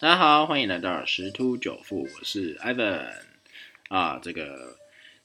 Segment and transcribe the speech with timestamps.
[0.00, 3.06] 大家好，欢迎来到十突九富，我是 Ivan
[3.88, 4.18] 啊。
[4.18, 4.78] 这个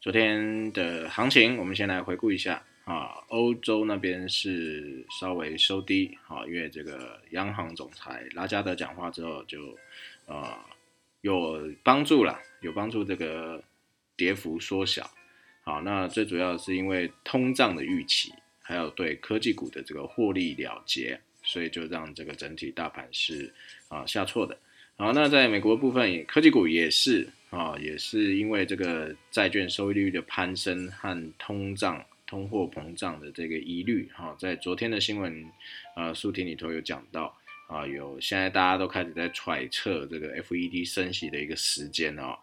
[0.00, 3.22] 昨天的行情，我们先来回顾一下啊。
[3.28, 9.76] 欧洲那边是稍微收低啊，因为这个央行总裁拉加德讲话之后，就
[10.26, 10.64] 啊
[11.20, 13.62] 有帮助了，有帮助这个
[14.16, 15.10] 跌幅缩小。
[15.64, 18.32] 好，那最主要是因为通胀的预期，
[18.62, 21.20] 还有对科技股的这个获利了结。
[21.52, 23.52] 所以就让这个整体大盘是
[23.88, 24.56] 啊下挫的。
[24.96, 35.44] 好，那在美国部分，科技股也是啊，也是因为这个债券收益率的攀升和通胀、通货膨胀的这个疑虑哈，在昨天的新闻
[35.94, 37.36] 啊，苏婷里头有讲到
[37.68, 42.38] 啊，有现在大家都开始在揣测这个 FED 升息的一个时间哦，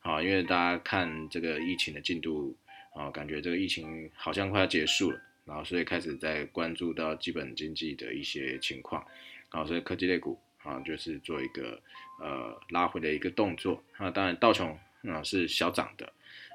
[0.00, 2.56] 啊，因为大家看这个疫情的进度
[2.94, 5.20] 啊，感觉这个疫情好像快要结束了。
[5.44, 9.04] 然后，所以开始在关注到基本经济的一些情况，
[9.52, 11.78] 然后所以科技类股啊，就是做一个
[12.18, 14.10] 呃拉回的一个动作那。
[14.10, 16.10] 当然，道琼啊是小涨的。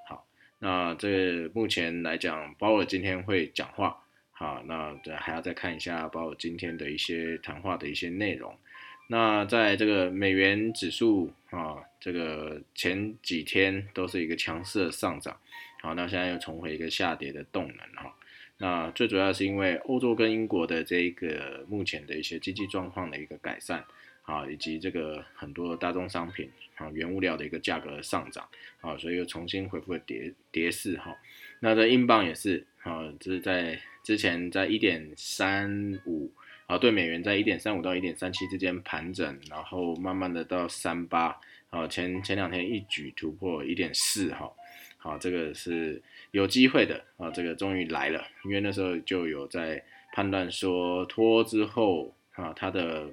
[0.07, 0.25] 好，
[0.57, 8.57] 那这目前来讲，鲍尔今天会讲话，好，那这还要再看一下鲍尔今天的一些谈话的一些内容。
[9.05, 15.37] 那在这个美元指数啊，这个前几天都是一个强势的上涨，
[15.81, 18.15] 好，那现在又重回一个下跌的动能哈。
[18.61, 23.81] 那最主要是因为欧洲跟英国的这个目前的一些经济状况的一个改善
[24.23, 28.45] 啊，以及这个很多大宗商品啊原物料的一个价格上涨
[28.81, 31.17] 啊，所以又重新恢复了跌跌势哈。
[31.61, 36.29] 那这英镑也是啊，这是在之前在一点三五
[36.67, 44.51] 啊对美元在一点三五到一点三七之间盘整，然后慢慢的到三八啊前前两天一举突破一点四哈。
[45.01, 53.09] 好，这个是有机会的啊，这个终于来了，因为那时候就有在判断说拖之后啊，它的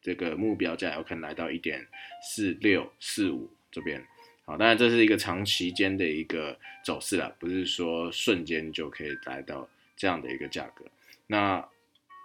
[0.00, 1.84] 这个目标价有可能来到一点
[2.22, 4.00] 四六四五这边，
[4.44, 10.84] 好，当然这是一个长期间的一个走势啦，不是说瞬间就可以来到这样的一个价格。
[11.26, 11.68] 那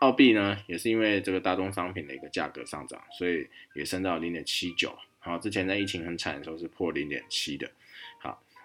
[0.02, 7.72] 澳币呢，也是因为这个大宗商品的一个价格上涨，所以也升到零点七九，好，之前在疫情很惨的时候是破零点七的。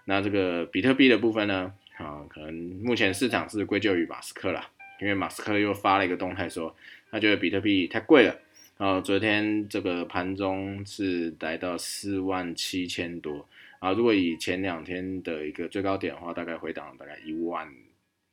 [0.08, 1.70] 那这个比特币的部分呢？
[1.98, 4.70] 啊，可能目前市场是归咎于马斯克啦，
[5.02, 6.74] 因为马斯克又发了一个动态说，
[7.10, 8.34] 他觉得比特币太贵了。
[8.78, 13.47] 然后昨天这个盘中是来到四万七千多
[13.80, 17.68] 啊，如果以前两天的一个最高点的话，大概回档大概一万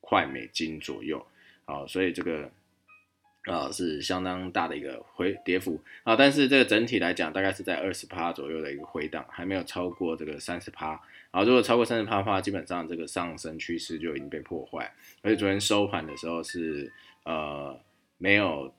[0.00, 1.22] 块美金左右
[1.66, 2.50] 啊，所以这个。
[3.46, 11.00] 啊，是相当大的一个回跌幅啊，但是这个整体来讲，大概是在二十趴左右的一个回档，还没有超过这个三十趴。
[11.30, 14.92] 啊，如果超过三十趴的话，基本上这个上升趋势就已经被破坏。
[15.22, 16.92] 而且昨天收盘的时候是
[17.24, 17.78] 呃
[18.18, 18.74] 没有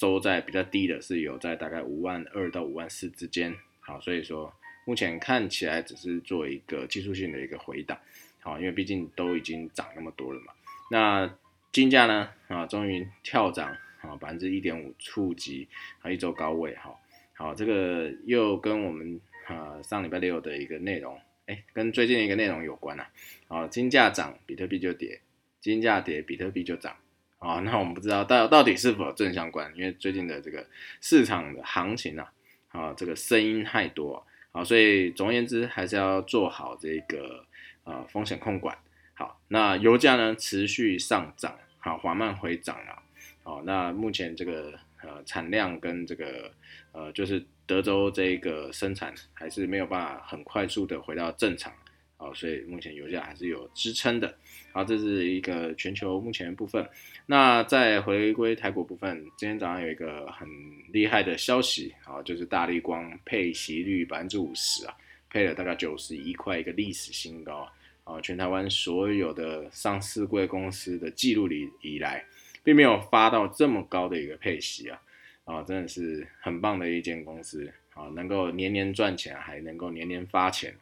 [0.00, 3.54] 收在比较低的，是有在大概五万二到五万四之间。
[3.80, 4.50] 好，所以说
[4.86, 7.98] 目前看起来只是做一个技术性的一个回档。
[8.40, 10.52] 好，因为毕竟都已经涨那么多了嘛。
[10.90, 11.30] 那
[11.72, 12.30] 金价呢？
[12.46, 13.76] 啊，终于跳涨。
[14.00, 15.68] 啊，百分之一点五触及
[16.00, 16.94] 啊一周高位哈，
[17.34, 23.08] 好，这个又跟我们啊上礼拜六的一个内容，哎，跟最近的一个内容有关啊。
[23.48, 25.20] 啊，金价涨，比特币就跌；
[25.60, 26.94] 金价跌，比特币就涨。
[27.38, 30.66] 啊，那我们不知道到到底是否正相关，因为最近的这个
[31.00, 32.32] 市场的行情啊，
[32.68, 37.46] 啊，这个声音太多啊，所以总而言之，还是要做好这个
[37.84, 38.76] 啊风险控管。
[39.14, 43.02] 好，那油价呢持续上涨，好，缓慢回涨了。
[43.48, 46.52] 哦，那目前这个呃产量跟这个
[46.92, 51.72] 呃就是德州这个生产还是没有办法很快速的回到正常，
[52.18, 54.34] 哦，所以目前油价还是有支撑的。
[54.70, 56.86] 好，这是一个全球目前部分。
[57.24, 60.46] 那在回归台股部分，今天早上有一个很
[60.92, 64.94] 厉害的消息，啊，就是大力光配息率百分之五十啊，
[65.30, 67.66] 配了大概九十一块，一个历史新高
[68.04, 72.22] 啊，全台湾所有的上市贵公司的记录里以来。
[72.68, 75.00] 并没有发到这么高的一个配息啊，
[75.44, 77.72] 啊，真的是很棒的一间公司。
[77.94, 80.72] 啊，能够年年赚钱，还能够年年发钱，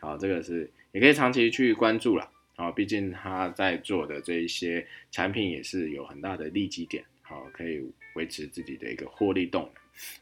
[0.00, 7.80] 好，这个是也可以长期去关注了啊，毕竟他在做的这一些产品也是有很大的利基点，好，可以
[8.16, 9.72] 维持自己的一个获利动能。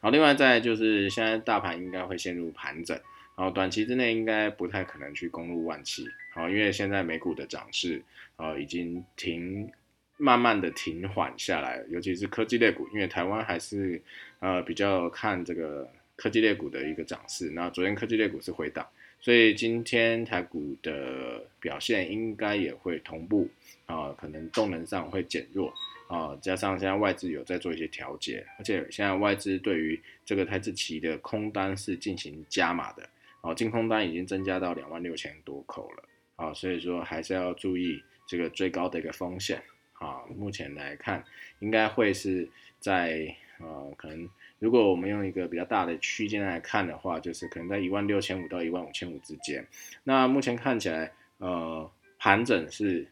[0.00, 2.94] 好，另外再就是现在大盘应该会陷入盘整，
[3.34, 8.00] 然后短期之内应该不太可能去攻入万七，好，因为现在美股的涨势
[8.36, 9.68] 啊已经停。
[10.16, 14.00] 慢慢的停缓下来，尤其是科技类股，因为台湾还是
[14.38, 17.50] 呃比较看这个科技类股的一个涨势。
[17.50, 18.86] 那昨天科技类股是回档，
[19.20, 23.48] 所以今天台股的表现应该也会同步
[23.86, 25.72] 啊，可能动能上会减弱
[26.08, 33.08] 啊，加上现在外资有在做一些调节，而且现在外资对于这个台子期的空单是进行加码的，
[33.40, 36.04] 哦，净空单已经增加到两万六千多口了，
[36.36, 39.62] 啊，所以说还是要注意这个最高的一个风险，
[40.04, 41.24] 啊，目前来看
[41.60, 42.48] 应该会是
[42.78, 44.28] 在呃，可能
[44.58, 49.66] 如果我们用一个比较大的区间来看的话，就是可能在一万六千五到一万五千五之间，
[50.02, 53.06] 那目前看起来，呃，盘整是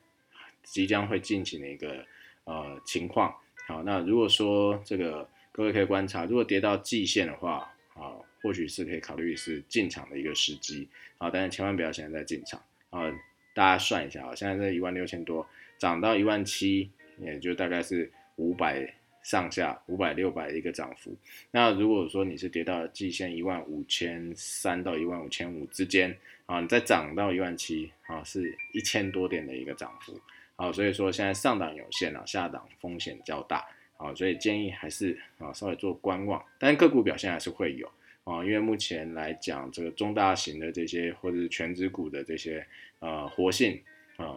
[0.63, 2.05] 即将会进行的一个。
[2.45, 3.33] 呃，情况。
[3.69, 10.89] 好，那如果说这个各位可以观察，如果跌到季线的话，啊，或许是可以考虑是进场的一个时机，
[11.19, 12.61] 啊，但是千万不要现在在进场，
[12.91, 13.09] 啊，
[13.55, 15.47] 大家算一下啊，现在在一万六千多，
[15.83, 16.89] 涨到一万七，
[17.19, 18.89] 也就大概是五百
[19.25, 21.13] 上下，五百六百的一个涨幅。
[21.51, 30.17] 那如果说你是跌到季线一万五千三到一万五千五之间，啊，你再涨到一万七，啊，是一千多点的一个涨幅。
[30.55, 37.91] 好，所以说现在上档有限啊，下档风险较大，啊，所以建议还是啊稍微做观望，但个股表现还是会有
[38.23, 42.65] 啊，因为目前来讲，这个中大型的这些或者是全指股的这些
[43.01, 43.83] 呃活性
[44.17, 44.37] 啊，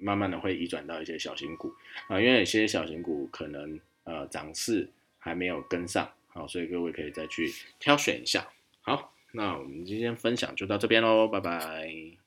[0.00, 1.72] 慢慢的会移转到一些小型股
[2.08, 4.88] 啊，因为有些小型股可能呃涨势
[5.18, 8.48] 还没有跟上，好，所以各位可以再去挑选一下。
[8.82, 12.19] 好，那我们今天分享就到这边喽，拜拜。